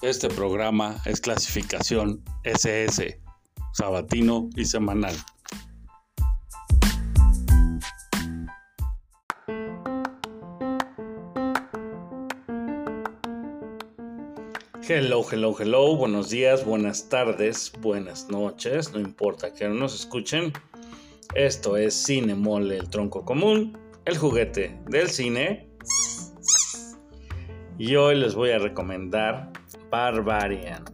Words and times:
Este 0.00 0.28
programa 0.28 1.02
es 1.06 1.20
clasificación 1.20 2.22
SS, 2.44 3.20
sabatino 3.72 4.48
y 4.54 4.64
semanal. 4.64 5.16
Hello, 14.88 15.26
hello, 15.32 15.56
hello, 15.58 15.96
buenos 15.96 16.30
días, 16.30 16.64
buenas 16.64 17.08
tardes, 17.08 17.72
buenas 17.80 18.28
noches, 18.28 18.92
no 18.92 19.00
importa 19.00 19.52
que 19.52 19.66
no 19.66 19.74
nos 19.74 19.96
escuchen. 19.96 20.52
Esto 21.34 21.76
es 21.76 21.92
Cine 21.92 22.36
Mole, 22.36 22.78
el 22.78 22.88
tronco 22.88 23.24
común, 23.24 23.76
el 24.04 24.16
juguete 24.16 24.78
del 24.86 25.08
cine. 25.08 25.68
Y 27.78 27.96
hoy 27.96 28.14
les 28.14 28.36
voy 28.36 28.52
a 28.52 28.58
recomendar 28.58 29.57
Barbarian. 29.90 30.84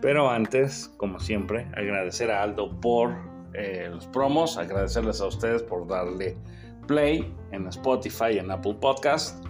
Pero 0.00 0.30
antes, 0.30 0.92
como 0.96 1.18
siempre, 1.18 1.68
agradecer 1.74 2.30
a 2.30 2.42
Aldo 2.42 2.70
por 2.80 3.16
eh, 3.54 3.88
los 3.90 4.06
promos, 4.06 4.56
agradecerles 4.56 5.20
a 5.20 5.26
ustedes 5.26 5.62
por 5.62 5.88
darle 5.88 6.36
play 6.86 7.34
en 7.50 7.66
Spotify 7.68 8.38
en 8.38 8.50
Apple 8.50 8.74
Podcast. 8.74 9.44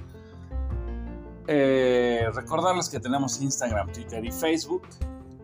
Eh, 1.47 2.29
recordarles 2.35 2.89
que 2.89 2.99
tenemos 3.01 3.41
Instagram, 3.41 3.91
Twitter 3.93 4.25
y 4.25 4.31
Facebook 4.31 4.83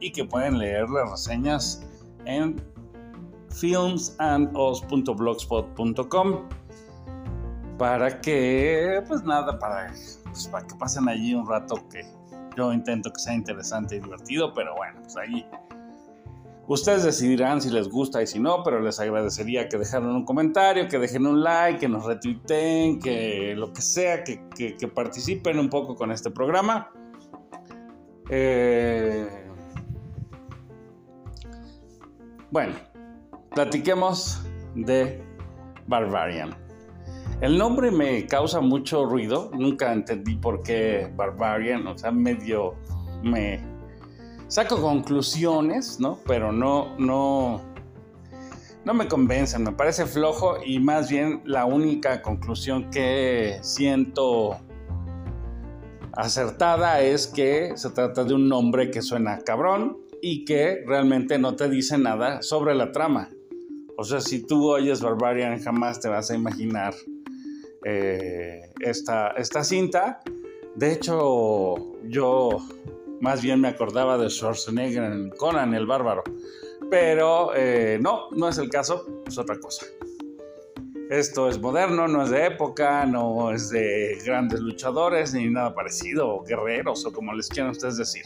y 0.01 0.13
que 0.13 0.25
pueden 0.25 0.59
leer 0.59 0.89
las 0.91 1.11
reseñas 1.11 1.85
en 2.27 2.63
filmsandos.blogspot.com 3.51 6.49
para 7.79 8.21
que, 8.21 9.03
pues 9.09 9.23
nada, 9.23 9.59
para, 9.59 9.91
pues, 10.35 10.49
para 10.49 10.67
que 10.67 10.75
pasen 10.75 11.09
allí 11.09 11.33
un 11.33 11.49
rato 11.49 11.77
que 11.89 12.05
yo 12.57 12.73
intento 12.73 13.13
que 13.13 13.21
sea 13.21 13.35
interesante 13.35 13.97
y 13.97 14.01
divertido, 14.01 14.53
pero 14.53 14.75
bueno, 14.75 15.01
pues 15.03 15.17
ahí 15.17 15.47
ustedes 16.67 17.05
decidirán 17.05 17.61
si 17.61 17.71
les 17.71 17.89
gusta 17.89 18.21
y 18.21 18.27
si 18.27 18.41
no, 18.41 18.65
pero 18.65 18.81
les 18.81 18.99
agradecería 18.99 19.69
que 19.69 19.79
dejaran 19.79 20.09
un 20.09 20.25
comentario, 20.25 20.89
que 20.89 20.99
dejen 20.99 21.27
un 21.27 21.43
like, 21.43 21.79
que 21.79 21.89
nos 21.89 22.05
retuiteen, 22.05 22.99
que 22.99 23.55
lo 23.57 23.73
que 23.73 23.81
sea, 23.81 24.25
que, 24.25 24.39
participen 24.93 25.61
un 25.61 25.71
poco 25.71 25.95
con 25.95 26.11
este 26.11 26.31
programa. 26.31 26.91
Eh, 28.29 29.47
bueno, 32.51 32.75
platiquemos 33.55 34.45
de 34.75 35.23
Barbarian. 35.87 36.64
El 37.41 37.59
nombre 37.59 37.91
me 37.91 38.27
causa 38.27 38.61
mucho 38.61 39.05
ruido, 39.05 39.51
nunca 39.53 39.93
entendí 39.93 40.37
por 40.37 40.63
qué 40.63 41.11
Barbarian, 41.17 41.87
o 41.87 41.99
sea, 41.99 42.11
medio 42.11 42.75
me 43.23 43.61
saco 44.47 44.81
conclusiones, 44.81 45.99
¿no? 45.99 46.19
Pero 46.27 46.53
no, 46.53 46.97
no, 46.99 47.61
no 48.85 48.95
me 48.95 49.09
convencen, 49.09 49.65
me 49.65 49.73
parece 49.73 50.07
flojo 50.07 50.59
y 50.65 50.79
más 50.79 51.11
bien 51.11 51.43
la 51.45 51.65
única 51.65 52.23
conclusión 52.23 52.91
que 52.91 53.59
siento 53.63 54.57
acertada 56.13 57.01
es 57.01 57.27
que 57.27 57.73
se 57.77 57.91
trata 57.91 58.23
de 58.23 58.35
un 58.35 58.49
nombre 58.49 58.91
que 58.91 59.03
suena 59.03 59.41
cabrón 59.41 59.99
y 60.23 60.45
que 60.45 60.85
realmente 60.87 61.39
no 61.39 61.57
te 61.57 61.69
dice 61.69 61.99
nada 61.99 62.43
sobre 62.43 62.75
la 62.75 62.93
trama. 62.93 63.29
O 63.97 64.05
sea, 64.05 64.21
si 64.21 64.47
tú 64.47 64.71
oyes 64.71 65.01
Barbarian 65.01 65.61
jamás 65.61 66.01
te 66.01 66.09
vas 66.09 66.31
a 66.31 66.35
imaginar 66.35 66.95
eh, 67.85 68.71
esta, 68.81 69.29
esta 69.37 69.63
cinta. 69.63 70.21
De 70.75 70.93
hecho, 70.93 71.77
yo 72.05 72.59
más 73.21 73.43
bien 73.43 73.61
me 73.61 73.69
acordaba 73.69 74.19
de 74.19 74.29
Schwarzenegger 74.29 75.05
en 75.05 75.31
Conan 75.31 75.75
el 75.75 75.87
Bárbaro. 75.87 76.25
Pero 76.91 77.55
eh, 77.55 77.99
no, 78.01 78.31
no 78.33 78.49
es 78.49 78.59
el 78.59 78.69
caso, 78.69 79.23
es 79.27 79.39
otra 79.39 79.59
cosa. 79.59 79.87
Esto 81.11 81.49
es 81.49 81.61
moderno, 81.61 82.09
no 82.09 82.25
es 82.25 82.31
de 82.31 82.47
época, 82.47 83.05
no 83.05 83.53
es 83.53 83.69
de 83.71 84.19
grandes 84.25 84.61
luchadores 84.61 85.35
ni 85.35 85.49
nada 85.51 85.75
parecido, 85.75 86.37
o 86.37 86.43
guerreros 86.43 87.05
o 87.05 87.13
como 87.13 87.33
les 87.35 87.49
quieran 87.49 87.73
ustedes 87.73 87.99
decir. 87.99 88.25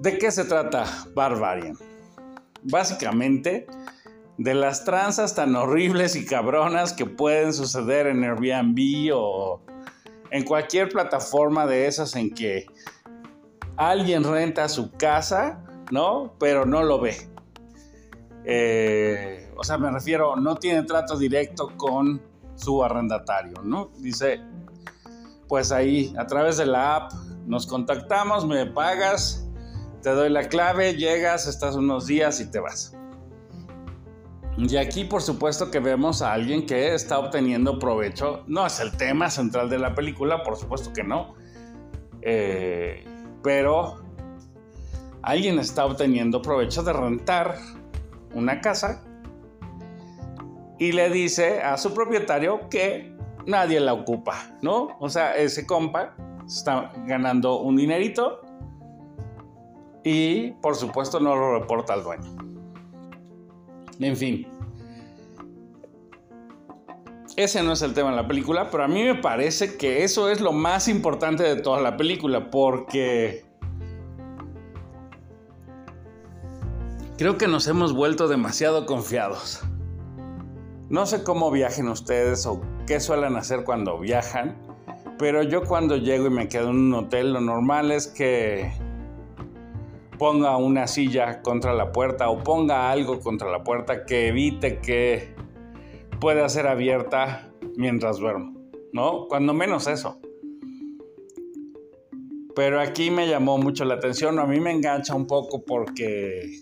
¿De 0.00 0.18
qué 0.18 0.30
se 0.30 0.44
trata 0.44 0.84
Barbarian? 1.14 1.76
Básicamente 2.62 3.66
de 4.40 4.54
las 4.54 4.86
tranzas 4.86 5.34
tan 5.34 5.54
horribles 5.54 6.16
y 6.16 6.24
cabronas 6.24 6.94
que 6.94 7.04
pueden 7.04 7.52
suceder 7.52 8.06
en 8.06 8.24
Airbnb 8.24 9.14
o 9.14 9.60
en 10.30 10.44
cualquier 10.46 10.88
plataforma 10.88 11.66
de 11.66 11.86
esas 11.86 12.16
en 12.16 12.32
que 12.32 12.64
alguien 13.76 14.24
renta 14.24 14.66
su 14.70 14.92
casa, 14.92 15.62
¿no? 15.90 16.36
Pero 16.38 16.64
no 16.64 16.82
lo 16.82 16.98
ve. 17.02 17.28
Eh, 18.46 19.52
o 19.58 19.62
sea, 19.62 19.76
me 19.76 19.90
refiero, 19.90 20.34
no 20.36 20.56
tiene 20.56 20.84
trato 20.84 21.18
directo 21.18 21.76
con 21.76 22.22
su 22.54 22.82
arrendatario, 22.82 23.60
¿no? 23.62 23.90
Dice, 23.98 24.40
pues 25.48 25.70
ahí, 25.70 26.14
a 26.16 26.26
través 26.26 26.56
de 26.56 26.64
la 26.64 26.96
app, 26.96 27.12
nos 27.44 27.66
contactamos, 27.66 28.46
me 28.46 28.64
pagas, 28.64 29.46
te 30.00 30.08
doy 30.08 30.30
la 30.30 30.48
clave, 30.48 30.94
llegas, 30.94 31.46
estás 31.46 31.76
unos 31.76 32.06
días 32.06 32.40
y 32.40 32.50
te 32.50 32.58
vas. 32.58 32.96
Y 34.56 34.76
aquí 34.76 35.04
por 35.04 35.22
supuesto 35.22 35.70
que 35.70 35.80
vemos 35.80 36.22
a 36.22 36.32
alguien 36.32 36.66
que 36.66 36.94
está 36.94 37.18
obteniendo 37.18 37.78
provecho. 37.78 38.44
No 38.46 38.66
es 38.66 38.80
el 38.80 38.96
tema 38.96 39.30
central 39.30 39.70
de 39.70 39.78
la 39.78 39.94
película, 39.94 40.42
por 40.42 40.56
supuesto 40.56 40.92
que 40.92 41.02
no. 41.02 41.34
Eh, 42.22 43.04
pero 43.42 43.96
alguien 45.22 45.58
está 45.58 45.86
obteniendo 45.86 46.42
provecho 46.42 46.82
de 46.82 46.92
rentar 46.92 47.56
una 48.34 48.60
casa 48.60 49.02
y 50.78 50.92
le 50.92 51.10
dice 51.10 51.62
a 51.62 51.76
su 51.76 51.94
propietario 51.94 52.68
que 52.68 53.14
nadie 53.46 53.80
la 53.80 53.92
ocupa, 53.92 54.56
¿no? 54.62 54.96
O 54.98 55.08
sea, 55.08 55.36
ese 55.36 55.66
compa 55.66 56.14
está 56.46 56.92
ganando 57.06 57.60
un 57.60 57.76
dinerito 57.76 58.40
y 60.02 60.52
por 60.52 60.76
supuesto 60.76 61.20
no 61.20 61.36
lo 61.36 61.58
reporta 61.58 61.94
al 61.94 62.02
dueño. 62.02 62.49
En 64.00 64.16
fin. 64.16 64.46
Ese 67.36 67.62
no 67.62 67.72
es 67.72 67.82
el 67.82 67.94
tema 67.94 68.10
de 68.10 68.16
la 68.16 68.26
película, 68.26 68.70
pero 68.70 68.84
a 68.84 68.88
mí 68.88 69.04
me 69.04 69.14
parece 69.14 69.76
que 69.76 70.04
eso 70.04 70.28
es 70.28 70.40
lo 70.40 70.52
más 70.52 70.88
importante 70.88 71.42
de 71.42 71.56
toda 71.56 71.80
la 71.80 71.96
película, 71.96 72.50
porque 72.50 73.44
creo 77.16 77.38
que 77.38 77.46
nos 77.46 77.66
hemos 77.68 77.94
vuelto 77.94 78.26
demasiado 78.28 78.84
confiados. 78.84 79.62
No 80.88 81.06
sé 81.06 81.22
cómo 81.22 81.50
viajen 81.50 81.88
ustedes 81.88 82.46
o 82.46 82.60
qué 82.86 82.98
suelen 82.98 83.36
hacer 83.36 83.64
cuando 83.64 83.98
viajan, 83.98 84.56
pero 85.18 85.42
yo 85.42 85.62
cuando 85.62 85.96
llego 85.96 86.26
y 86.26 86.30
me 86.30 86.48
quedo 86.48 86.70
en 86.70 86.76
un 86.76 86.94
hotel, 86.94 87.32
lo 87.32 87.40
normal 87.40 87.92
es 87.92 88.08
que 88.08 88.72
ponga 90.20 90.58
una 90.58 90.86
silla 90.86 91.40
contra 91.40 91.72
la 91.72 91.92
puerta 91.92 92.28
o 92.28 92.44
ponga 92.44 92.90
algo 92.90 93.20
contra 93.20 93.50
la 93.50 93.64
puerta 93.64 94.04
que 94.04 94.28
evite 94.28 94.78
que 94.78 95.34
pueda 96.20 96.46
ser 96.50 96.66
abierta 96.66 97.50
mientras 97.76 98.18
duermo, 98.18 98.52
¿no? 98.92 99.26
Cuando 99.28 99.54
menos 99.54 99.86
eso. 99.86 100.20
Pero 102.54 102.80
aquí 102.80 103.10
me 103.10 103.28
llamó 103.28 103.56
mucho 103.56 103.86
la 103.86 103.94
atención, 103.94 104.38
a 104.38 104.44
mí 104.44 104.60
me 104.60 104.72
engancha 104.72 105.14
un 105.14 105.26
poco 105.26 105.64
porque 105.64 106.58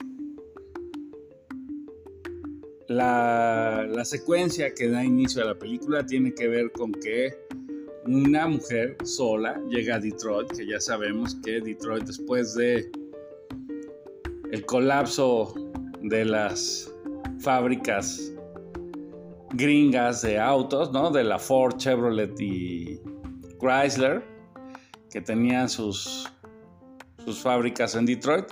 la, 2.86 3.84
la, 3.90 4.04
secuencia 4.04 4.72
que 4.72 4.88
da 4.88 5.04
inicio 5.04 5.42
a 5.42 5.46
la 5.46 5.58
película 5.58 6.06
tiene 6.06 6.32
que 6.32 6.46
ver 6.46 6.70
con 6.70 6.92
que 6.92 7.36
una 8.06 8.46
mujer 8.46 8.96
sola 9.02 9.60
llega 9.68 9.96
a 9.96 9.98
Detroit, 9.98 10.52
que 10.52 10.64
ya 10.64 10.78
sabemos 10.78 11.34
que 11.44 11.60
Detroit 11.60 12.04
después 12.04 12.54
de 12.54 12.88
el 14.50 14.64
colapso 14.64 15.54
de 16.02 16.24
las 16.24 16.90
fábricas 17.40 18.32
gringas 19.50 20.22
de 20.22 20.38
autos, 20.38 20.92
¿no? 20.92 21.10
De 21.10 21.24
la 21.24 21.38
Ford, 21.38 21.76
Chevrolet 21.76 22.38
y 22.40 23.00
Chrysler, 23.60 24.24
que 25.10 25.20
tenían 25.20 25.68
sus, 25.68 26.30
sus 27.24 27.40
fábricas 27.40 27.94
en 27.94 28.06
Detroit, 28.06 28.46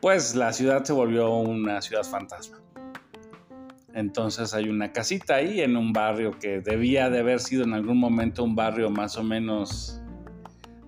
pues 0.00 0.34
la 0.34 0.52
ciudad 0.52 0.84
se 0.84 0.92
volvió 0.92 1.34
una 1.34 1.80
ciudad 1.82 2.04
fantasma. 2.04 2.58
Entonces 3.94 4.54
hay 4.54 4.68
una 4.68 4.92
casita 4.92 5.36
ahí 5.36 5.60
en 5.60 5.76
un 5.76 5.92
barrio 5.92 6.38
que 6.38 6.60
debía 6.60 7.10
de 7.10 7.20
haber 7.20 7.40
sido 7.40 7.64
en 7.64 7.74
algún 7.74 7.98
momento 7.98 8.44
un 8.44 8.54
barrio 8.54 8.90
más 8.90 9.16
o 9.16 9.24
menos, 9.24 10.00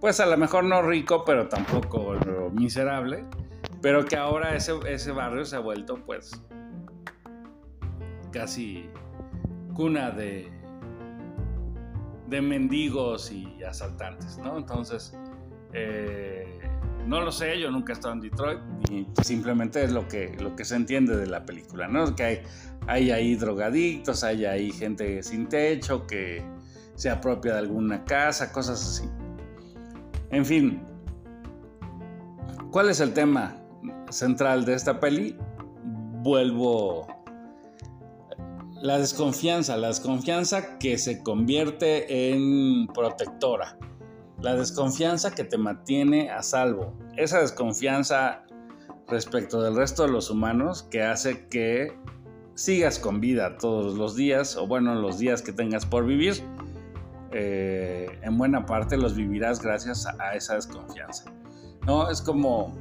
pues 0.01 0.21
a 0.21 0.27
lo 0.27 0.37
mejor 0.37 0.65
no 0.65 0.83
rico, 0.83 1.25
pero 1.25 1.49
tampoco 1.49 2.15
miserable 2.53 3.25
pero 3.83 4.05
que 4.05 4.17
ahora 4.17 4.55
ese, 4.55 4.73
ese 4.87 5.13
barrio 5.13 5.45
se 5.45 5.57
ha 5.57 5.61
vuelto 5.61 5.97
pues 6.05 6.31
casi 8.33 8.89
cuna 9.75 10.11
de, 10.11 10.51
de 12.29 12.41
mendigos 12.41 13.33
y 13.33 13.63
asaltantes, 13.65 14.39
¿no? 14.39 14.57
Entonces, 14.59 15.17
Eh, 15.73 16.59
no 17.07 17.21
lo 17.21 17.31
sé, 17.31 17.61
yo 17.61 17.71
nunca 17.71 17.93
he 17.93 17.95
estado 17.95 18.15
en 18.15 18.21
Detroit 18.21 18.59
y 18.91 19.07
simplemente 19.23 19.85
es 19.85 19.93
lo 19.93 20.09
que, 20.09 20.37
lo 20.41 20.57
que 20.57 20.65
se 20.65 20.75
entiende 20.75 21.17
de 21.17 21.29
la 21.29 21.47
película, 21.47 21.87
¿no? 21.87 22.17
Que 22.17 22.25
hay, 22.25 22.43
hay 22.89 23.11
ahí 23.13 23.37
drogadictos, 23.37 24.25
hay 24.25 24.47
ahí 24.47 24.73
gente 24.73 25.23
sin 25.23 25.49
techo 25.49 26.09
que 26.09 26.43
se 26.97 27.09
apropia 27.09 27.53
de 27.53 27.61
alguna 27.61 28.05
casa, 28.05 28.51
cosas 28.51 28.83
así. 28.83 29.09
En 30.31 30.45
fin, 30.45 30.83
¿cuál 32.73 32.91
es 32.91 32.99
el 32.99 33.15
tema 33.15 33.60
central 34.11 34.65
de 34.65 34.75
esta 34.75 35.01
peli? 35.01 35.37
Vuelvo 36.23 37.07
la 38.83 38.99
desconfianza, 38.99 39.77
la 39.77 39.89
desconfianza 39.89 40.79
que 40.79 40.97
se 40.99 41.23
convierte 41.23 42.33
en 42.33 42.87
protectora, 42.89 43.77
la 44.41 44.55
desconfianza 44.55 45.35
que 45.35 45.45
te 45.45 45.59
mantiene 45.59 46.31
a 46.31 46.43
salvo, 46.43 46.95
esa 47.17 47.41
desconfianza 47.41 48.45
respecto 49.09 49.61
del 49.61 49.77
resto 49.77 50.05
de 50.05 50.13
los 50.13 50.31
humanos 50.31 50.85
que 50.85 51.03
hace 51.03 51.47
que 51.49 51.99
sigas 52.55 52.99
con 52.99 53.21
vida 53.21 53.59
todos 53.59 53.99
los 53.99 54.17
días, 54.17 54.57
o 54.57 54.67
bueno, 54.67 54.95
los 54.95 55.19
días 55.19 55.43
que 55.43 55.53
tengas 55.53 55.85
por 55.85 56.07
vivir, 56.07 56.43
eh, 57.33 58.19
en 58.23 58.39
buena 58.39 58.67
parte 58.67 58.97
los 58.97 59.15
vivirás 59.15 59.61
gracias 59.63 60.07
a, 60.07 60.35
esa 60.35 60.55
desconfianza. 60.55 61.25
No, 61.87 62.11
es 62.11 62.21
como... 62.21 62.75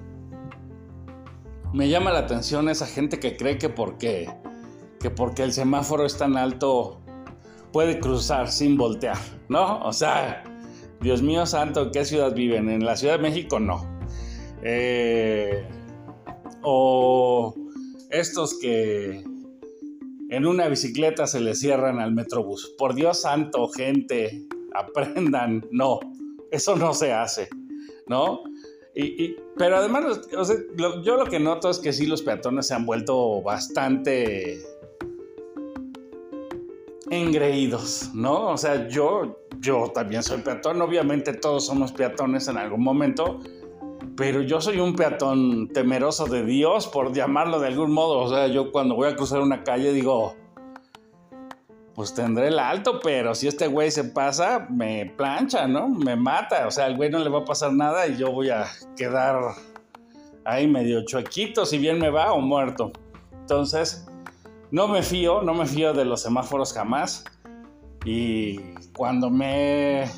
Me 1.74 1.88
llama 1.88 2.12
la 2.12 2.20
atención 2.20 2.68
esa 2.68 2.88
gente 2.88 3.20
que 3.20 3.38
cree 3.38 3.58
que 3.58 3.70
porque 3.70 4.30
que 5.00 5.10
porque 5.10 5.44
el 5.44 5.54
semáforo 5.54 6.06
es 6.06 6.18
tan 6.18 6.36
alto 6.36 7.00
puede 7.72 8.00
cruzar 8.00 8.52
sin 8.52 8.76
voltear, 8.78 9.18
¿no? 9.48 9.80
O 9.86 9.94
sea, 9.94 10.44
Dios 11.00 11.22
mío 11.22 11.46
santo, 11.46 11.84
¿en 11.84 11.92
qué 11.92 12.06
ciudad 12.06 12.34
viven? 12.34 12.70
En 12.70 12.84
la 12.84 12.98
Ciudad 12.98 13.16
de 13.18 13.22
México 13.22 13.60
no. 13.60 13.86
Eh, 14.64 15.66
o 16.62 17.56
estos 18.10 18.58
que 18.60 19.24
en 20.30 20.46
una 20.46 20.68
bicicleta 20.68 21.28
se 21.28 21.40
le 21.40 21.56
cierran 21.56 22.00
al 22.00 22.14
metrobús. 22.14 22.74
Por 22.78 22.96
Dios 22.96 23.22
santo, 23.22 23.70
gente, 23.70 24.46
aprendan. 24.74 25.66
No, 25.72 26.00
eso 26.52 26.76
no 26.76 26.94
se 26.94 27.14
hace, 27.14 27.48
¿no? 28.08 28.42
Y, 28.96 29.36
pero 29.58 29.78
además, 29.78 30.28
yo 31.04 31.18
lo 31.18 31.26
que 31.26 31.40
noto 31.40 31.70
es 31.70 31.80
que 31.80 31.94
sí, 31.94 32.06
los 32.06 32.22
peatones 32.22 32.68
se 32.68 32.74
han 32.74 32.86
vuelto 32.86 33.42
bastante 33.42 34.62
engreídos, 37.10 38.12
¿no? 38.14 38.50
O 38.50 38.58
sea, 38.58 38.88
yo, 38.88 39.40
yo 39.60 39.92
también 39.94 40.24
soy 40.24 40.42
peatón, 40.42 40.82
obviamente 40.82 41.34
todos 41.34 41.66
somos 41.66 41.92
peatones 41.92 42.48
en 42.48 42.58
algún 42.58 42.84
momento, 42.84 43.40
pero 44.16 44.42
yo 44.42 44.60
soy 44.62 44.80
un 44.80 44.96
peatón 44.96 45.70
temeroso 45.70 46.26
de 46.26 46.44
Dios, 46.44 46.88
por 46.88 47.14
llamarlo 47.14 47.60
de 47.60 47.68
algún 47.68 47.92
modo. 47.92 48.20
O 48.20 48.30
sea, 48.30 48.48
yo 48.48 48.72
cuando 48.72 48.96
voy 48.96 49.08
a 49.08 49.16
cruzar 49.16 49.40
una 49.40 49.64
calle 49.64 49.94
digo, 49.94 50.36
pues 52.00 52.14
tendré 52.14 52.48
el 52.48 52.60
alto, 52.60 53.02
pero 53.04 53.36
si 53.36 53.50
este 53.50 53.68
güey 53.68 53.92
se 53.92 54.06
pasa, 54.06 54.68
me 54.70 55.06
plancha, 55.18 55.68
¿no? 55.68 55.90
Me 55.90 56.16
mata. 56.16 56.66
O 56.66 56.72
sea, 56.72 56.86
al 56.86 56.96
güey 56.96 57.10
no 57.10 57.20
le 57.20 57.30
va 57.30 57.40
a 57.40 57.44
pasar 57.44 57.74
nada 57.74 58.08
y 58.08 58.16
yo 58.16 58.32
voy 58.32 58.50
a 58.52 58.68
quedar 58.96 59.38
ahí 60.46 60.66
medio 60.66 61.04
chuequito, 61.04 61.66
si 61.66 61.78
bien 61.78 62.00
me 62.00 62.10
va 62.10 62.32
o 62.32 62.40
muerto. 62.40 62.94
Entonces, 63.42 64.08
no 64.72 64.88
me 64.88 65.04
fío, 65.04 65.42
no 65.42 65.54
me 65.54 65.66
fío 65.66 65.92
de 65.92 66.06
los 66.06 66.22
semáforos 66.22 66.72
jamás. 66.72 67.26
Y 68.06 68.62
cuando 68.96 69.30
me 69.30 70.10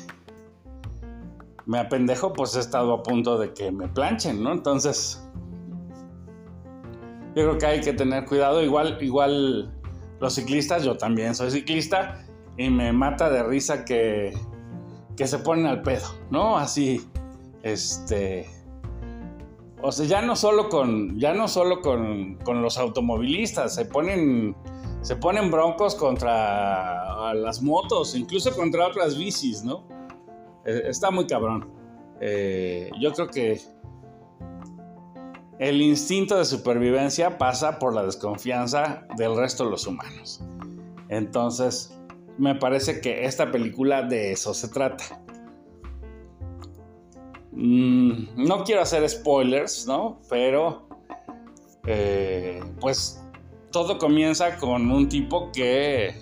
me 1.66 1.80
apendejo, 1.80 2.32
pues 2.32 2.54
he 2.54 2.60
estado 2.60 2.92
a 2.92 3.02
punto 3.02 3.38
de 3.38 3.54
que 3.54 3.72
me 3.72 3.88
planchen, 3.88 4.40
¿no? 4.40 4.52
Entonces, 4.52 5.20
yo 7.34 7.42
creo 7.42 7.58
que 7.58 7.66
hay 7.66 7.80
que 7.80 7.92
tener 7.92 8.24
cuidado. 8.24 8.62
Igual, 8.62 8.98
igual 9.00 9.81
los 10.22 10.36
ciclistas, 10.36 10.84
yo 10.84 10.96
también 10.96 11.34
soy 11.34 11.50
ciclista 11.50 12.24
y 12.56 12.70
me 12.70 12.92
mata 12.92 13.28
de 13.28 13.42
risa 13.42 13.84
que, 13.84 14.32
que 15.16 15.26
se 15.26 15.40
ponen 15.40 15.66
al 15.66 15.82
pedo, 15.82 16.06
¿no? 16.30 16.56
Así, 16.56 17.04
este 17.64 18.48
o 19.82 19.90
sea, 19.90 20.06
ya 20.06 20.22
no 20.22 20.36
solo 20.36 20.68
con, 20.68 21.18
ya 21.18 21.34
no 21.34 21.48
solo 21.48 21.80
con, 21.82 22.38
los 22.62 22.78
automovilistas, 22.78 23.74
se 23.74 23.84
ponen, 23.84 24.54
se 25.00 25.16
ponen 25.16 25.50
broncos 25.50 25.96
contra 25.96 27.34
las 27.34 27.60
motos, 27.60 28.14
incluso 28.14 28.54
contra 28.54 28.86
otras 28.86 29.18
bicis, 29.18 29.64
¿no? 29.64 29.88
Eh, 30.64 30.82
está 30.84 31.10
muy 31.10 31.26
cabrón. 31.26 31.68
Eh, 32.20 32.92
yo 33.00 33.12
creo 33.12 33.26
que 33.26 33.60
el 35.58 35.82
instinto 35.82 36.36
de 36.36 36.44
supervivencia 36.44 37.38
pasa 37.38 37.78
por 37.78 37.94
la 37.94 38.02
desconfianza 38.02 39.06
del 39.16 39.36
resto 39.36 39.64
de 39.64 39.70
los 39.70 39.86
humanos. 39.86 40.40
Entonces, 41.08 41.96
me 42.38 42.54
parece 42.54 43.00
que 43.00 43.24
esta 43.24 43.50
película 43.50 44.02
de 44.02 44.32
eso 44.32 44.54
se 44.54 44.68
trata. 44.68 45.04
Mm, 47.52 48.28
no 48.36 48.64
quiero 48.64 48.80
hacer 48.80 49.08
spoilers, 49.08 49.86
¿no? 49.86 50.18
Pero, 50.28 50.88
eh, 51.86 52.62
pues, 52.80 53.22
todo 53.70 53.98
comienza 53.98 54.56
con 54.56 54.90
un 54.90 55.08
tipo 55.08 55.50
que... 55.52 56.20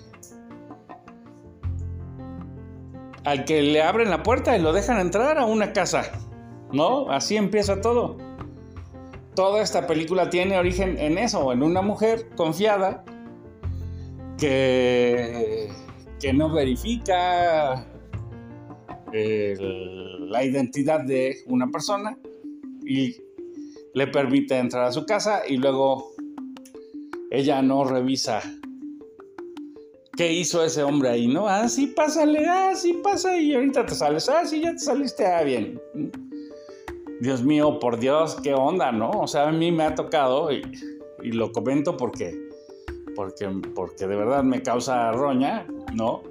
Al 3.23 3.45
que 3.45 3.61
le 3.61 3.81
abren 3.81 4.09
la 4.09 4.23
puerta 4.23 4.57
y 4.57 4.61
lo 4.61 4.73
dejan 4.73 4.99
entrar 4.99 5.37
a 5.37 5.45
una 5.45 5.73
casa, 5.73 6.11
¿no? 6.71 7.09
Así 7.11 7.37
empieza 7.37 7.79
todo. 7.79 8.17
Toda 9.35 9.61
esta 9.61 9.87
película 9.87 10.29
tiene 10.29 10.57
origen 10.57 10.97
en 10.97 11.17
eso, 11.17 11.51
en 11.53 11.63
una 11.63 11.81
mujer 11.81 12.27
confiada 12.35 13.03
que, 14.37 15.69
que 16.19 16.33
no 16.33 16.51
verifica 16.51 17.85
la 19.13 20.43
identidad 20.43 21.01
de 21.01 21.37
una 21.47 21.69
persona 21.69 22.17
y 22.85 23.15
le 23.93 24.07
permite 24.07 24.57
entrar 24.57 24.85
a 24.85 24.91
su 24.91 25.05
casa 25.05 25.41
y 25.47 25.57
luego 25.57 26.13
ella 27.29 27.61
no 27.61 27.83
revisa 27.83 28.41
qué 30.15 30.31
hizo 30.31 30.63
ese 30.63 30.83
hombre 30.83 31.09
ahí, 31.09 31.27
¿no? 31.27 31.47
Ah, 31.47 31.67
sí, 31.67 31.87
pásale, 31.87 32.45
ah, 32.47 32.73
sí, 32.75 32.99
pasa 33.01 33.37
y 33.37 33.53
ahorita 33.53 33.85
te 33.85 33.95
sales, 33.95 34.29
ah, 34.29 34.45
sí, 34.45 34.61
ya 34.61 34.73
te 34.73 34.79
saliste, 34.79 35.25
ah, 35.25 35.43
bien. 35.43 35.79
Dios 37.21 37.43
mío, 37.43 37.79
por 37.79 37.99
Dios, 37.99 38.35
qué 38.41 38.55
onda, 38.55 38.91
¿no? 38.91 39.11
O 39.11 39.27
sea, 39.27 39.47
a 39.47 39.51
mí 39.51 39.71
me 39.71 39.83
ha 39.83 39.93
tocado 39.93 40.51
y, 40.51 40.63
lo 41.23 41.51
comento 41.51 41.95
porque, 41.95 42.35
porque, 43.15 43.47
porque 43.75 44.07
de 44.07 44.15
verdad 44.15 44.43
me 44.43 44.63
causa 44.63 45.11
roña, 45.11 45.67
¿no? 45.93 46.23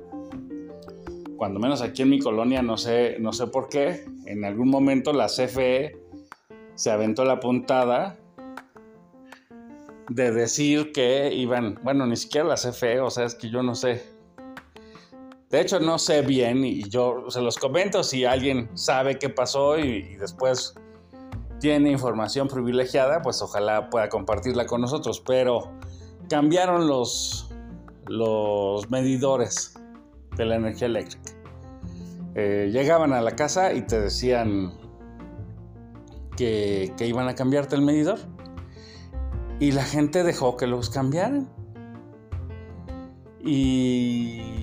cuando 1.36 1.58
menos 1.58 1.80
aquí 1.80 2.02
en 2.02 2.10
mi 2.10 2.18
colonia, 2.18 2.60
no 2.60 2.76
sé, 2.76 3.16
no 3.18 3.32
sé 3.32 3.46
por 3.46 3.70
qué, 3.70 4.04
en 4.26 4.44
algún 4.44 4.68
momento 4.68 5.14
la 5.14 5.26
CFE 5.26 5.96
se 6.74 6.90
aventó 6.90 7.24
la 7.24 7.40
puntada 7.40 8.18
de 10.10 10.32
decir 10.32 10.92
que 10.92 11.32
iban, 11.32 11.78
bueno, 11.82 12.04
ni 12.06 12.16
siquiera 12.16 12.46
la 12.46 12.56
CFE, 12.56 13.00
o 13.00 13.08
sea, 13.08 13.24
es 13.24 13.36
que 13.36 13.48
yo 13.48 13.62
no 13.62 13.74
sé. 13.74 14.02
De 15.50 15.60
hecho, 15.60 15.80
no 15.80 15.98
sé 15.98 16.22
bien 16.22 16.64
y 16.64 16.88
yo 16.88 17.24
se 17.28 17.40
los 17.40 17.58
comento 17.58 18.04
si 18.04 18.24
alguien 18.24 18.70
sabe 18.74 19.18
qué 19.18 19.28
pasó 19.28 19.78
y, 19.78 20.14
después 20.14 20.74
tiene 21.58 21.90
información 21.90 22.46
privilegiada, 22.46 23.20
pues 23.20 23.42
ojalá 23.42 23.90
pueda 23.90 24.08
compartirla 24.08 24.64
con 24.66 24.80
nosotros, 24.80 25.20
pero 25.26 25.72
cambiaron 26.28 26.86
los, 26.86 27.50
los 28.06 28.88
medidores 28.90 29.74
de 30.36 30.44
la 30.44 30.54
energía 30.54 30.86
eléctrica. 30.86 31.32
Eh, 32.36 32.70
llegaban 32.72 33.12
a 33.12 33.20
la 33.20 33.34
casa 33.34 33.72
y 33.72 33.82
te 33.82 34.00
decían 34.00 34.72
que, 36.36 36.94
que 36.96 37.08
iban 37.08 37.26
a 37.26 37.34
cambiarte 37.34 37.74
el 37.74 37.82
medidor. 37.82 38.20
Y 39.58 39.72
la 39.72 39.84
gente 39.84 40.22
dejó 40.22 40.56
que 40.56 40.68
los 40.68 40.88
cambiaran. 40.88 41.50
Y 43.44 44.59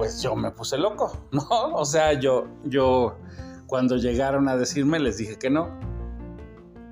pues 0.00 0.22
yo 0.22 0.34
me 0.34 0.50
puse 0.50 0.78
loco, 0.78 1.12
¿no? 1.30 1.44
O 1.74 1.84
sea, 1.84 2.18
yo, 2.18 2.46
yo 2.64 3.18
cuando 3.66 3.98
llegaron 3.98 4.48
a 4.48 4.56
decirme 4.56 4.98
les 4.98 5.18
dije 5.18 5.38
que 5.38 5.50
no. 5.50 5.78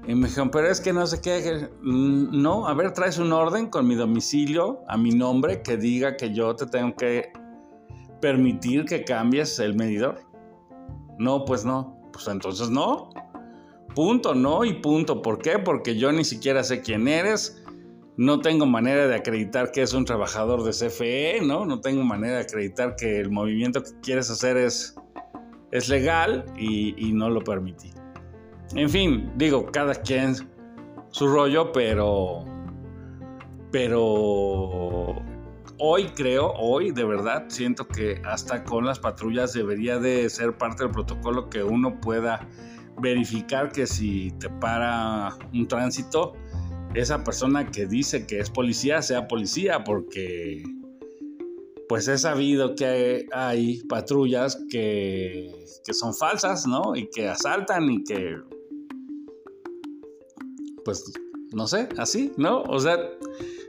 Y 0.07 0.15
me 0.15 0.29
dijeron, 0.29 0.51
pero 0.51 0.69
es 0.69 0.79
que 0.79 0.93
no 0.93 1.07
sé 1.07 1.23
qué. 1.23 1.71
Mm, 1.81 2.43
no, 2.43 2.69
a 2.69 2.75
ver, 2.75 2.93
traes 2.93 3.17
un 3.17 3.33
orden 3.33 3.69
con 3.69 3.89
mi 3.89 3.95
domicilio 3.95 4.81
a 4.89 4.99
mi 4.99 5.13
nombre 5.13 5.63
que 5.63 5.79
diga 5.79 6.19
que 6.19 6.35
yo 6.35 6.55
te 6.55 6.67
tengo 6.67 6.95
que 6.97 7.33
permitir 8.21 8.85
que 8.85 9.05
cambies 9.05 9.59
el 9.59 9.75
medidor? 9.75 10.21
No, 11.19 11.47
pues 11.47 11.65
no. 11.65 11.99
Pues 12.13 12.29
entonces 12.29 12.69
no. 12.69 13.09
Punto, 13.95 14.35
no 14.35 14.67
y 14.67 14.75
punto. 14.75 15.23
¿Por 15.23 15.39
qué? 15.39 15.59
Porque 15.59 15.97
yo 15.97 16.13
ni 16.13 16.25
siquiera 16.25 16.63
sé 16.63 16.83
quién 16.83 17.09
eres. 17.09 17.65
No 18.19 18.41
tengo 18.41 18.67
manera 18.67 19.07
de 19.07 19.15
acreditar 19.15 19.71
que 19.71 19.81
es 19.81 19.95
un 19.95 20.05
trabajador 20.05 20.65
de 20.65 20.73
CFE, 20.73 21.41
¿no? 21.43 21.65
No 21.65 21.81
tengo 21.81 22.03
manera 22.05 22.35
de 22.35 22.43
acreditar 22.43 22.97
que 22.97 23.19
el 23.19 23.31
movimiento 23.31 23.83
que 23.83 23.93
quieres 24.03 24.29
hacer 24.29 24.59
es 24.59 24.95
es 25.71 25.89
legal 25.89 26.45
y, 26.57 27.13
no 27.13 27.31
lo 27.31 27.43
permití. 27.43 27.91
En 28.75 28.89
fin, 28.89 29.31
digo, 29.37 29.67
cada 29.67 29.95
quien 29.95 30.35
su 31.11 31.29
rollo, 31.29 31.73
pero 31.73 32.45
pero 33.71 35.23
hoy 35.79 36.07
creo, 36.15 36.53
hoy 36.55 36.91
de 36.91 37.05
verdad 37.05 37.45
siento 37.49 37.87
que 37.87 38.21
hasta 38.25 38.65
con 38.65 38.87
las 38.87 38.99
patrullas 38.99 39.53
debería 39.53 39.99
de 39.99 40.29
ser 40.31 40.57
parte 40.57 40.85
del 40.85 40.93
protocolo 40.93 41.51
que 41.51 41.63
uno 41.63 42.01
pueda 42.01 42.49
verificar 42.99 43.71
que 43.71 43.87
si 43.87 44.33
te 44.41 44.49
para 44.49 45.37
un 45.53 45.69
tránsito, 45.69 46.35
esa 46.95 47.25
persona 47.25 47.71
que 47.71 47.87
dice 47.87 48.27
que 48.27 48.41
es 48.41 48.51
policía 48.51 49.03
sea 49.03 49.29
policía, 49.29 49.85
porque 49.85 50.63
pues 51.89 52.07
he 52.09 52.19
sabido 52.19 52.75
que 52.75 53.27
hay 53.33 53.83
patrullas 53.85 54.59
que, 54.71 55.51
que 55.85 55.95
son 55.95 56.15
falsas, 56.15 56.67
¿no? 56.67 56.95
Y 56.95 57.09
que 57.09 57.29
asaltan 57.29 57.91
y 57.91 58.05
que, 58.05 58.37
pues, 60.85 61.11
no 61.53 61.67
sé, 61.67 61.89
así, 61.97 62.33
¿no? 62.37 62.63
O 62.65 62.79
sea, 62.79 62.99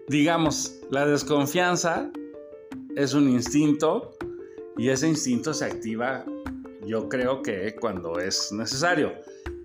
digamos, 0.09 0.81
la 0.91 1.05
desconfianza 1.05 2.11
es 2.97 3.13
un 3.13 3.29
instinto 3.29 4.17
y 4.77 4.89
ese 4.89 5.07
instinto 5.07 5.53
se 5.53 5.65
activa 5.65 6.25
yo 6.89 7.07
creo 7.07 7.41
que 7.43 7.75
cuando 7.79 8.19
es 8.19 8.51
necesario. 8.51 9.13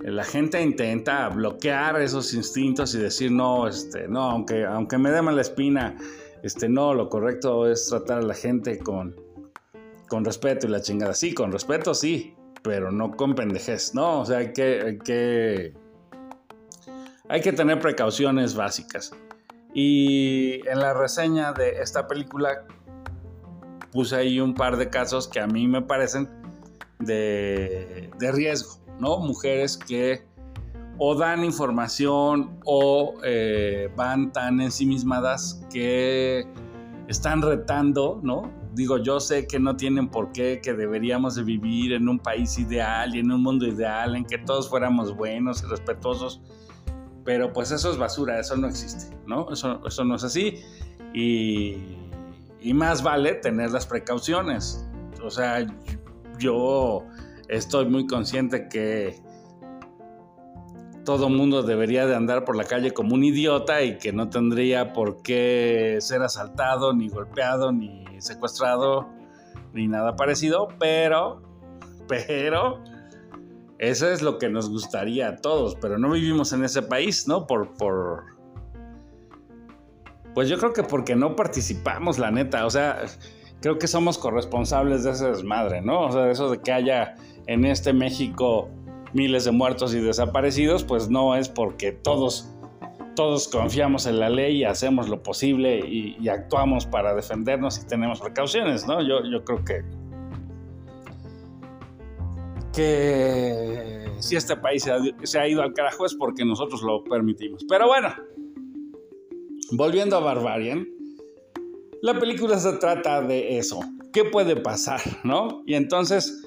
La 0.04 0.24
gente 0.24 0.60
intenta 0.60 1.28
bloquear 1.30 2.00
esos 2.00 2.34
instintos 2.34 2.94
y 2.94 2.98
decir 2.98 3.32
no, 3.32 3.66
este, 3.66 4.06
no, 4.06 4.30
aunque, 4.30 4.64
aunque 4.64 4.98
me 4.98 5.10
dé 5.10 5.22
la 5.22 5.40
espina, 5.40 5.96
este, 6.42 6.68
no, 6.68 6.92
lo 6.92 7.08
correcto 7.08 7.66
es 7.70 7.88
tratar 7.88 8.18
a 8.18 8.22
la 8.22 8.34
gente 8.34 8.78
con, 8.78 9.16
con 10.08 10.24
respeto 10.24 10.66
y 10.66 10.70
la 10.70 10.82
chingada. 10.82 11.14
Sí, 11.14 11.32
con 11.32 11.50
respeto 11.50 11.94
sí, 11.94 12.36
pero 12.62 12.92
no 12.92 13.12
con 13.12 13.34
pendejez, 13.34 13.94
¿no? 13.94 14.20
O 14.20 14.26
sea, 14.26 14.38
hay 14.38 14.52
que, 14.52 14.82
hay 14.82 14.98
que, 14.98 15.74
hay 17.28 17.40
que 17.40 17.52
tener 17.52 17.80
precauciones 17.80 18.54
básicas. 18.54 19.10
Y 19.72 20.60
en 20.68 20.80
la 20.80 20.92
reseña 20.92 21.52
de 21.52 21.80
esta 21.80 22.06
película 22.06 22.66
puse 23.90 24.16
ahí 24.16 24.38
un 24.38 24.54
par 24.54 24.76
de 24.76 24.90
casos 24.90 25.28
que 25.28 25.40
a 25.40 25.46
mí 25.46 25.66
me 25.66 25.80
parecen 25.80 26.28
de, 26.98 28.10
riesgo, 28.18 28.83
¿no? 28.98 29.18
Mujeres 29.18 29.76
que 29.76 30.24
o 30.98 31.14
dan 31.14 31.44
información 31.44 32.58
o 32.64 33.14
eh, 33.24 33.90
van 33.96 34.32
tan 34.32 34.60
ensimismadas 34.60 35.60
que 35.72 36.46
están 37.08 37.42
retando, 37.42 38.20
¿no? 38.22 38.50
Digo, 38.74 38.98
yo 38.98 39.20
sé 39.20 39.46
que 39.46 39.58
no 39.58 39.76
tienen 39.76 40.08
por 40.08 40.32
qué, 40.32 40.60
que 40.62 40.72
deberíamos 40.72 41.36
de 41.36 41.42
vivir 41.42 41.92
en 41.92 42.08
un 42.08 42.18
país 42.18 42.58
ideal 42.58 43.14
y 43.14 43.20
en 43.20 43.30
un 43.30 43.42
mundo 43.42 43.66
ideal, 43.66 44.16
en 44.16 44.24
que 44.24 44.38
todos 44.38 44.68
fuéramos 44.68 45.14
buenos 45.16 45.62
y 45.62 45.66
respetuosos, 45.66 46.40
pero 47.24 47.52
pues 47.52 47.70
eso 47.70 47.90
es 47.90 47.98
basura, 47.98 48.38
eso 48.38 48.56
no 48.56 48.68
existe, 48.68 49.16
¿no? 49.26 49.50
Eso, 49.52 49.80
eso 49.86 50.04
no 50.04 50.16
es 50.16 50.24
así. 50.24 50.60
Y, 51.12 51.76
y 52.60 52.74
más 52.74 53.02
vale 53.02 53.34
tener 53.34 53.70
las 53.70 53.86
precauciones. 53.86 54.84
O 55.22 55.30
sea, 55.30 55.66
yo 56.38 57.04
estoy 57.48 57.86
muy 57.86 58.06
consciente 58.06 58.68
que 58.68 59.20
todo 61.04 61.28
mundo 61.28 61.62
debería 61.62 62.06
de 62.06 62.14
andar 62.14 62.44
por 62.44 62.56
la 62.56 62.64
calle 62.64 62.92
como 62.92 63.14
un 63.14 63.24
idiota 63.24 63.82
y 63.82 63.98
que 63.98 64.12
no 64.12 64.30
tendría 64.30 64.92
por 64.92 65.22
qué 65.22 65.98
ser 66.00 66.22
asaltado, 66.22 66.94
ni 66.94 67.08
golpeado, 67.08 67.72
ni 67.72 68.04
secuestrado, 68.18 69.08
ni 69.74 69.86
nada 69.86 70.16
parecido, 70.16 70.68
pero, 70.78 71.42
pero, 72.08 72.82
eso 73.78 74.08
es 74.08 74.22
lo 74.22 74.38
que 74.38 74.48
nos 74.48 74.70
gustaría 74.70 75.28
a 75.28 75.36
todos, 75.36 75.76
pero 75.76 75.98
no 75.98 76.10
vivimos 76.10 76.52
en 76.52 76.64
ese 76.64 76.82
país, 76.82 77.28
¿no? 77.28 77.46
Por, 77.46 77.74
por... 77.74 78.24
Pues 80.32 80.48
yo 80.48 80.58
creo 80.58 80.72
que 80.72 80.82
porque 80.82 81.14
no 81.14 81.36
participamos, 81.36 82.18
la 82.18 82.30
neta. 82.30 82.66
O 82.66 82.70
sea, 82.70 83.02
creo 83.60 83.78
que 83.78 83.86
somos 83.86 84.18
corresponsables 84.18 85.04
de 85.04 85.12
ese 85.12 85.26
desmadre, 85.28 85.80
¿no? 85.80 86.06
O 86.06 86.12
sea, 86.12 86.30
eso 86.30 86.50
de 86.50 86.58
que 86.60 86.72
haya 86.72 87.14
en 87.46 87.64
este 87.64 87.92
México 87.92 88.68
miles 89.12 89.44
de 89.44 89.52
muertos 89.52 89.94
y 89.94 90.00
desaparecidos, 90.00 90.84
pues 90.84 91.08
no 91.08 91.36
es 91.36 91.48
porque 91.48 91.92
todos, 91.92 92.50
todos 93.14 93.48
confiamos 93.48 94.06
en 94.06 94.18
la 94.18 94.28
ley 94.28 94.58
y 94.58 94.64
hacemos 94.64 95.08
lo 95.08 95.22
posible 95.22 95.78
y, 95.78 96.28
actuamos 96.28 96.86
para 96.86 97.14
defendernos 97.14 97.80
y 97.82 97.86
tenemos 97.86 98.20
precauciones, 98.20 98.86
¿no? 98.86 99.00
Yo, 99.00 99.24
yo 99.24 99.44
creo 99.44 99.64
que 99.64 99.84
que 102.74 104.10
si 104.18 104.36
este 104.36 104.56
país 104.56 104.84
se 105.22 105.38
ha, 105.38 105.48
ido 105.48 105.62
al 105.62 105.72
carajo 105.72 106.06
es 106.06 106.14
porque 106.14 106.44
nosotros 106.44 106.82
lo 106.82 107.04
permitimos. 107.04 107.64
Pero 107.68 107.86
bueno, 107.86 108.12
volviendo 109.72 110.16
a 110.16 110.20
Barbarian, 110.20 110.86
la 112.02 112.18
película 112.18 112.58
se 112.58 112.72
trata 112.74 113.22
de 113.22 113.58
eso. 113.58 113.80
¿Qué 114.12 114.24
puede 114.24 114.56
pasar? 114.56 115.00
¿No? 115.22 115.62
Y 115.66 115.74
entonces 115.74 116.43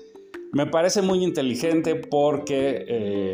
me 0.53 0.65
parece 0.65 1.01
muy 1.01 1.23
inteligente 1.23 1.95
porque 1.95 2.85
eh, 2.87 3.31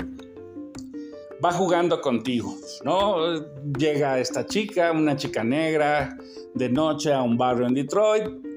va 1.44 1.52
jugando 1.52 2.02
contigo, 2.02 2.56
¿no? 2.84 3.40
Llega 3.78 4.20
esta 4.20 4.46
chica, 4.46 4.92
una 4.92 5.16
chica 5.16 5.44
negra, 5.44 6.18
de 6.54 6.70
noche 6.70 7.14
a 7.14 7.22
un 7.22 7.38
barrio 7.38 7.68
en 7.68 7.74
Detroit 7.74 8.54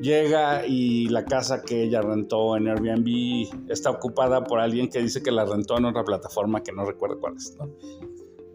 llega 0.00 0.66
y 0.66 1.08
la 1.08 1.24
casa 1.24 1.62
que 1.62 1.84
ella 1.84 2.00
rentó 2.00 2.56
en 2.56 2.68
Airbnb 2.68 3.70
está 3.70 3.90
ocupada 3.90 4.42
por 4.44 4.58
alguien 4.60 4.88
que 4.88 5.00
dice 5.00 5.22
que 5.22 5.30
la 5.30 5.44
rentó 5.44 5.78
en 5.78 5.84
otra 5.84 6.04
plataforma 6.04 6.62
que 6.62 6.72
no 6.72 6.84
recuerdo 6.84 7.20
cuál 7.20 7.36
es. 7.36 7.56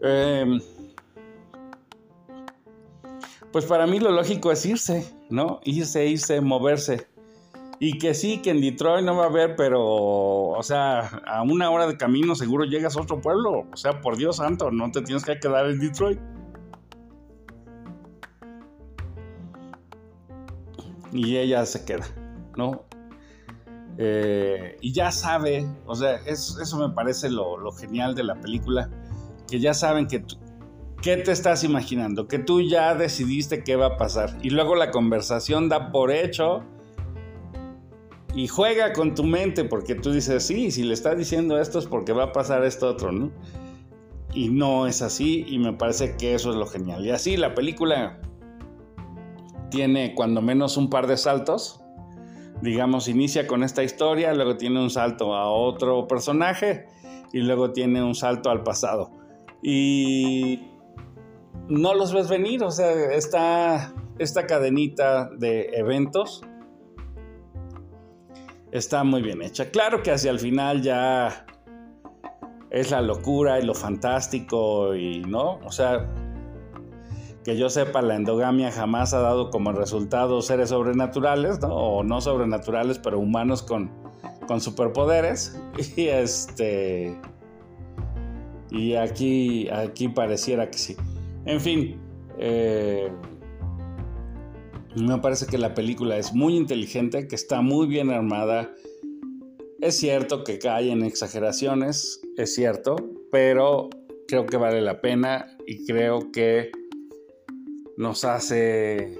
Em, 0.02 0.60
pues 3.52 3.64
para 3.64 3.86
mí 3.86 4.00
lo 4.00 4.10
lógico 4.10 4.52
es 4.52 4.66
irse, 4.66 5.06
¿no? 5.30 5.60
Irse, 5.64 6.06
irse, 6.06 6.40
moverse. 6.40 7.06
Y 7.78 7.98
que 7.98 8.14
sí, 8.14 8.40
que 8.40 8.50
en 8.50 8.60
Detroit 8.60 9.04
no 9.04 9.16
va 9.16 9.24
a 9.24 9.28
haber, 9.28 9.54
pero, 9.54 9.84
o 9.84 10.62
sea, 10.62 11.00
a 11.26 11.42
una 11.42 11.70
hora 11.70 11.86
de 11.86 11.96
camino 11.96 12.34
seguro 12.34 12.64
llegas 12.64 12.96
a 12.96 13.02
otro 13.02 13.20
pueblo. 13.20 13.66
O 13.72 13.76
sea, 13.76 14.00
por 14.00 14.16
Dios 14.16 14.36
santo, 14.36 14.70
no 14.70 14.90
te 14.90 15.02
tienes 15.02 15.24
que 15.24 15.38
quedar 15.38 15.66
en 15.66 15.78
Detroit. 15.78 16.18
y 21.16 21.36
ella 21.36 21.64
se 21.66 21.84
queda, 21.84 22.06
¿no? 22.56 22.84
Eh, 23.98 24.76
y 24.80 24.92
ya 24.92 25.10
sabe, 25.10 25.66
o 25.86 25.94
sea, 25.94 26.16
eso 26.26 26.78
me 26.78 26.94
parece 26.94 27.30
lo, 27.30 27.72
genial 27.72 28.14
de 28.14 28.24
la 28.24 28.34
película, 28.34 28.90
que 29.48 29.58
ya 29.58 29.72
saben 29.74 30.06
que 30.06 30.24
qué 31.00 31.16
te 31.16 31.32
estás 31.32 31.64
imaginando, 31.64 32.28
que 32.28 32.38
tú 32.38 32.60
ya 32.60 32.94
decidiste 32.94 33.64
qué 33.64 33.76
va 33.76 33.86
a 33.86 33.96
pasar. 33.96 34.36
Y 34.42 34.50
luego 34.50 34.74
la 34.74 34.90
conversación 34.90 35.68
da 35.68 35.92
por 35.92 36.10
hecho 36.10 36.62
y 38.36 38.48
juega 38.48 38.92
con 38.92 39.14
tu 39.14 39.24
mente 39.24 39.64
porque 39.64 39.94
tú 39.94 40.12
dices, 40.12 40.46
sí, 40.46 40.70
si 40.70 40.82
le 40.82 40.92
está 40.92 41.14
diciendo 41.14 41.58
esto 41.58 41.78
es 41.78 41.86
porque 41.86 42.12
va 42.12 42.24
a 42.24 42.32
pasar 42.32 42.66
esto 42.66 42.86
otro. 42.86 43.10
Y 44.34 44.50
no 44.50 44.86
es 44.86 45.00
así 45.00 45.46
y 45.48 45.58
me 45.58 45.72
parece 45.72 46.16
que 46.16 46.34
eso 46.34 46.50
es 46.50 46.56
lo 46.56 46.66
genial. 46.66 47.06
Y 47.06 47.12
así 47.12 47.38
la 47.38 47.54
película 47.54 48.20
tiene 49.70 50.14
cuando 50.14 50.42
menos 50.42 50.76
un 50.76 50.90
par 50.90 51.06
de 51.06 51.16
saltos. 51.16 51.80
Digamos, 52.60 53.08
inicia 53.08 53.46
con 53.46 53.62
esta 53.62 53.82
historia, 53.82 54.34
luego 54.34 54.58
tiene 54.58 54.82
un 54.82 54.90
salto 54.90 55.34
a 55.34 55.50
otro 55.50 56.06
personaje 56.06 56.88
y 57.32 57.38
luego 57.38 57.72
tiene 57.72 58.02
un 58.02 58.14
salto 58.14 58.50
al 58.50 58.62
pasado. 58.62 59.12
Y 59.62 60.72
no 61.68 61.94
los 61.94 62.12
ves 62.12 62.28
venir, 62.28 62.62
o 62.64 62.70
sea, 62.70 62.92
está 63.14 63.94
esta 64.18 64.46
cadenita 64.46 65.30
de 65.38 65.70
eventos 65.72 66.42
está 68.76 69.04
muy 69.04 69.22
bien 69.22 69.42
hecha. 69.42 69.70
Claro 69.70 70.02
que 70.02 70.12
hacia 70.12 70.30
el 70.30 70.38
final 70.38 70.82
ya 70.82 71.46
es 72.70 72.90
la 72.90 73.00
locura 73.00 73.58
y 73.60 73.64
lo 73.64 73.74
fantástico 73.74 74.94
y 74.94 75.20
no, 75.20 75.58
o 75.64 75.72
sea, 75.72 76.06
que 77.46 77.56
yo 77.56 77.70
sepa, 77.70 78.02
la 78.02 78.16
endogamia 78.16 78.72
jamás 78.72 79.14
ha 79.14 79.20
dado 79.20 79.50
como 79.50 79.70
resultado 79.70 80.42
seres 80.42 80.70
sobrenaturales, 80.70 81.60
¿no? 81.60 81.68
O 81.68 82.02
no 82.02 82.20
sobrenaturales, 82.20 82.98
pero 82.98 83.20
humanos 83.20 83.62
con, 83.62 83.88
con 84.48 84.60
superpoderes. 84.60 85.56
Y 85.96 86.08
este. 86.08 87.16
Y 88.72 88.94
aquí, 88.94 89.68
aquí 89.68 90.08
pareciera 90.08 90.68
que 90.68 90.78
sí. 90.78 90.96
En 91.44 91.60
fin. 91.60 92.00
Eh, 92.36 93.12
me 95.04 95.18
parece 95.18 95.46
que 95.46 95.58
la 95.58 95.74
película 95.74 96.16
es 96.16 96.32
muy 96.32 96.56
inteligente, 96.56 97.28
que 97.28 97.34
está 97.34 97.60
muy 97.60 97.86
bien 97.86 98.10
armada. 98.10 98.72
Es 99.80 99.98
cierto 99.98 100.42
que 100.42 100.58
cae 100.58 100.90
en 100.90 101.04
exageraciones, 101.04 102.22
es 102.36 102.54
cierto, 102.54 102.96
pero 103.30 103.90
creo 104.26 104.46
que 104.46 104.56
vale 104.56 104.80
la 104.80 105.00
pena 105.00 105.56
y 105.66 105.84
creo 105.84 106.32
que 106.32 106.72
nos 107.98 108.24
hace 108.24 109.18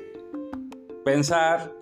pensar 1.05 1.75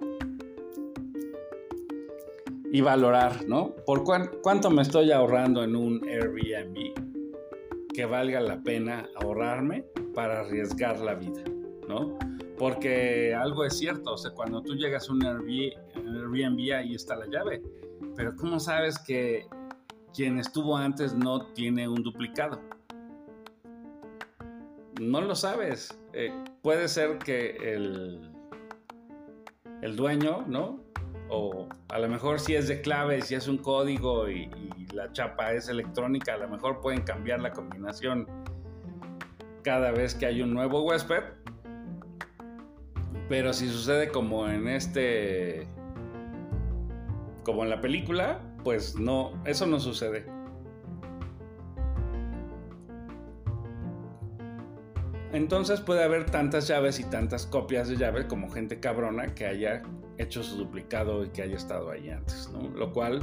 y 2.72 2.80
valorar, 2.80 3.46
¿no? 3.46 3.76
¿Por 3.86 4.02
cuánto 4.02 4.70
me 4.70 4.82
estoy 4.82 5.12
ahorrando 5.12 5.62
en 5.62 5.76
un 5.76 6.04
Airbnb 6.08 6.94
que 7.94 8.04
valga 8.04 8.40
la 8.40 8.60
pena 8.60 9.08
ahorrarme 9.14 9.84
para 10.14 10.40
arriesgar 10.40 10.98
la 10.98 11.14
vida, 11.14 11.44
¿no? 11.88 12.18
Porque 12.58 13.34
algo 13.34 13.64
es 13.64 13.78
cierto, 13.78 14.12
o 14.12 14.18
sea, 14.18 14.30
cuando 14.30 14.62
tú 14.62 14.74
llegas 14.74 15.08
a 15.08 15.12
un 15.12 15.24
Airbnb, 15.24 16.72
ahí 16.72 16.94
está 16.94 17.16
la 17.16 17.26
llave, 17.26 17.62
pero 18.16 18.36
¿cómo 18.36 18.60
sabes 18.60 18.98
que 18.98 19.46
quien 20.14 20.38
estuvo 20.38 20.76
antes 20.76 21.14
no 21.14 21.46
tiene 21.52 21.88
un 21.88 22.02
duplicado? 22.02 22.60
No 25.00 25.20
lo 25.20 25.34
sabes. 25.34 25.98
Eh, 26.12 26.32
puede 26.62 26.86
ser 26.86 27.18
que 27.18 27.56
el, 27.56 28.30
el 29.82 29.96
dueño, 29.96 30.44
¿no? 30.46 30.80
O 31.28 31.68
a 31.88 31.98
lo 31.98 32.08
mejor 32.08 32.38
si 32.38 32.54
es 32.54 32.68
de 32.68 32.80
clave, 32.80 33.22
si 33.22 33.34
es 33.34 33.48
un 33.48 33.58
código 33.58 34.30
y, 34.30 34.48
y 34.76 34.86
la 34.94 35.10
chapa 35.10 35.52
es 35.52 35.68
electrónica, 35.68 36.34
a 36.34 36.38
lo 36.38 36.48
mejor 36.48 36.80
pueden 36.80 37.02
cambiar 37.02 37.40
la 37.40 37.50
combinación 37.50 38.28
cada 39.64 39.90
vez 39.90 40.14
que 40.14 40.26
hay 40.26 40.42
un 40.42 40.54
nuevo 40.54 40.82
huésped. 40.82 41.24
Pero 43.28 43.52
si 43.52 43.68
sucede 43.68 44.08
como 44.08 44.48
en 44.48 44.68
este. 44.68 45.66
como 47.42 47.62
en 47.62 47.70
la 47.70 47.80
película, 47.80 48.40
pues 48.62 48.98
no, 48.98 49.32
eso 49.44 49.66
no 49.66 49.80
sucede. 49.80 50.26
Entonces 55.32 55.80
puede 55.80 56.04
haber 56.04 56.26
tantas 56.26 56.68
llaves 56.68 57.00
y 57.00 57.04
tantas 57.04 57.44
copias 57.44 57.88
de 57.88 57.96
llaves 57.96 58.26
como 58.26 58.48
gente 58.50 58.78
cabrona 58.78 59.34
que 59.34 59.46
haya 59.46 59.82
hecho 60.16 60.44
su 60.44 60.56
duplicado 60.56 61.24
y 61.24 61.30
que 61.30 61.42
haya 61.42 61.56
estado 61.56 61.90
ahí 61.90 62.08
antes, 62.08 62.48
¿no? 62.52 62.68
Lo 62.68 62.92
cual, 62.92 63.20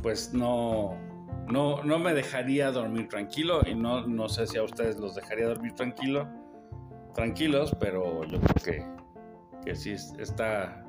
pues 0.00 0.32
no, 0.32 0.96
no, 1.48 1.82
no 1.82 1.98
me 1.98 2.14
dejaría 2.14 2.70
dormir 2.70 3.08
tranquilo 3.08 3.62
y 3.66 3.74
no, 3.74 4.06
no 4.06 4.28
sé 4.28 4.46
si 4.46 4.58
a 4.58 4.62
ustedes 4.62 5.00
los 5.00 5.16
dejaría 5.16 5.48
dormir 5.48 5.74
tranquilo, 5.74 6.28
tranquilos, 7.14 7.76
pero 7.80 8.24
yo 8.24 8.40
creo 8.40 8.64
que, 8.64 8.86
que 9.64 9.74
sí 9.74 9.92
está, 9.92 10.84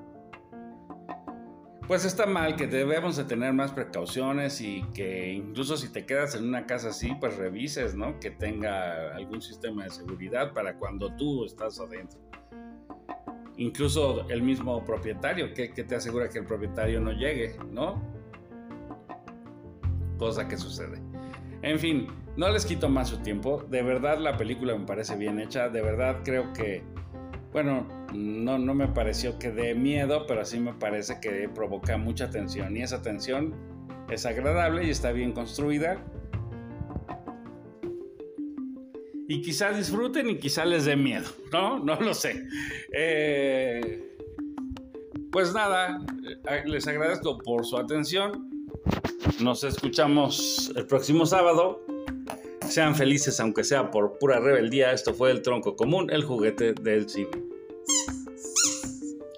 pues 1.88 2.06
está 2.06 2.26
mal, 2.26 2.56
que 2.56 2.68
debemos 2.68 3.18
de 3.18 3.26
tener 3.26 3.54
más 3.54 3.72
precauciones 3.72 4.62
y 4.62 4.84
que 4.94 5.34
incluso 5.34 5.76
si 5.78 5.92
te 5.92 6.06
quedas 6.06 6.36
en 6.36 6.48
una 6.48 6.66
casa 6.66 6.90
así, 6.90 7.14
pues 7.20 7.36
revises, 7.38 7.96
¿no? 7.96 8.20
Que 8.20 8.32
tenga 8.32 9.14
algún 9.16 9.42
sistema 9.42 9.84
de 9.84 9.90
seguridad 9.90 10.54
para 10.54 10.76
cuando 10.76 11.14
tú 11.16 11.46
estás 11.46 11.80
adentro. 11.80 12.20
Incluso 13.58 14.28
el 14.30 14.42
mismo 14.42 14.84
propietario, 14.86 15.54
que, 15.54 15.74
que 15.74 15.84
te 15.84 15.96
asegura 15.96 16.30
que 16.30 16.40
el 16.40 16.46
propietario 16.46 17.02
no 17.02 17.12
llegue, 17.12 17.58
¿no? 17.70 18.02
Cosa 20.18 20.48
que 20.48 20.58
sucede. 20.58 21.02
En 21.62 21.78
fin, 21.78 22.08
no 22.38 22.50
les 22.50 22.66
quito 22.66 22.90
más 22.90 23.10
su 23.10 23.18
tiempo. 23.20 23.64
De 23.70 23.82
verdad 23.82 24.18
la 24.20 24.38
película 24.38 24.76
me 24.78 24.86
parece 24.86 25.16
bien 25.16 25.40
hecha. 25.40 25.70
De 25.70 25.82
verdad 25.82 26.20
creo 26.24 26.52
que 26.54 26.84
bueno, 27.52 27.86
no, 28.14 28.58
no 28.58 28.74
me 28.74 28.88
pareció 28.88 29.38
que 29.38 29.52
dé 29.52 29.76
miedo, 29.76 30.26
pero 30.26 30.46
sí 30.46 30.60
me 30.60 30.74
parece 30.74 31.20
que 31.20 31.50
provoca 31.50 31.98
mucha 31.98 32.30
tensión. 32.30 32.78
Y 32.78 32.82
esa 32.82 33.02
tensión 33.02 33.54
es 34.10 34.26
agradable 34.26 34.86
y 34.86 34.90
está 34.90 35.12
bien 35.12 35.34
construida. 35.34 36.02
Y 39.28 39.42
quizá 39.42 39.72
disfruten 39.72 40.30
y 40.30 40.38
quizá 40.40 40.66
les 40.66 40.86
dé 40.86 40.96
miedo, 40.96 41.30
¿no? 41.52 41.80
No 41.80 41.96
lo 42.00 42.14
sé. 42.14 42.46
Eh, 42.94 44.16
pues 45.32 45.54
nada, 45.54 46.02
eh, 46.50 46.64
les 46.66 46.88
agradezco 46.88 47.38
por 47.38 47.66
su 47.66 47.78
atención. 47.78 48.50
Nos 49.42 49.64
escuchamos 49.64 50.72
el 50.76 50.86
próximo 50.86 51.26
sábado. 51.26 51.86
Sean 52.72 52.96
felices 52.96 53.38
aunque 53.42 53.66
sea 53.66 53.92
por 53.92 54.18
pura 54.18 54.40
rebeldía. 54.40 54.94
Esto 54.94 55.14
fue 55.14 55.30
el 55.32 55.42
tronco 55.42 55.76
común, 55.76 56.10
el 56.10 56.24
juguete 56.24 56.74
del 56.74 57.10
cine. 57.10 57.32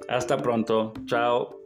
Hasta 0.07 0.37
pronto. 0.37 0.93
Chao. 1.07 1.62